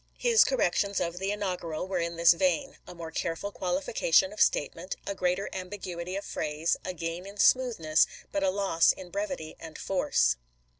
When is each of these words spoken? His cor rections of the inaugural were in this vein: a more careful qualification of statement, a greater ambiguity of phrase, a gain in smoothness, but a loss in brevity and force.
His 0.17 0.43
cor 0.43 0.57
rections 0.57 0.99
of 0.99 1.19
the 1.19 1.29
inaugural 1.31 1.87
were 1.87 1.99
in 1.99 2.15
this 2.15 2.33
vein: 2.33 2.77
a 2.87 2.95
more 2.95 3.11
careful 3.11 3.51
qualification 3.51 4.33
of 4.33 4.41
statement, 4.41 4.95
a 5.05 5.13
greater 5.13 5.47
ambiguity 5.53 6.15
of 6.15 6.25
phrase, 6.25 6.75
a 6.83 6.95
gain 6.95 7.27
in 7.27 7.37
smoothness, 7.37 8.07
but 8.31 8.41
a 8.41 8.49
loss 8.49 8.93
in 8.93 9.11
brevity 9.11 9.55
and 9.59 9.77
force. 9.77 10.37